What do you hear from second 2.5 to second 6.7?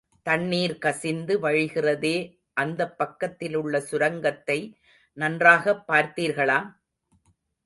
அந்தப் பக்கத்திலுள்ள சுரங்கத்தை நன்றாகப் பார்த்தீர்களா?